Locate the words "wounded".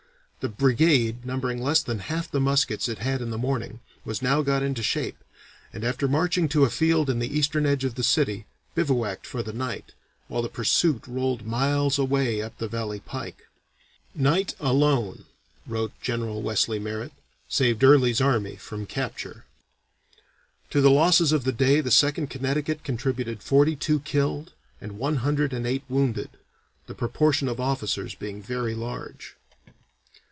25.87-26.31